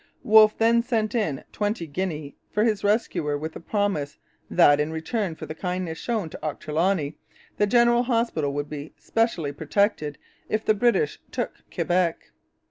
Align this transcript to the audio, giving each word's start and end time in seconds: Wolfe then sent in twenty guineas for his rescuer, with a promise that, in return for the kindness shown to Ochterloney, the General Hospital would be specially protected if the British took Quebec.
Wolfe 0.23 0.57
then 0.57 0.81
sent 0.81 1.13
in 1.13 1.43
twenty 1.51 1.85
guineas 1.85 2.33
for 2.49 2.63
his 2.63 2.83
rescuer, 2.83 3.37
with 3.37 3.55
a 3.55 3.59
promise 3.59 4.17
that, 4.49 4.79
in 4.79 4.91
return 4.91 5.35
for 5.35 5.45
the 5.45 5.53
kindness 5.53 5.99
shown 5.99 6.27
to 6.31 6.39
Ochterloney, 6.41 7.13
the 7.57 7.67
General 7.67 8.01
Hospital 8.01 8.51
would 8.51 8.67
be 8.67 8.95
specially 8.97 9.51
protected 9.51 10.17
if 10.49 10.65
the 10.65 10.73
British 10.73 11.19
took 11.31 11.53
Quebec. 11.71 12.31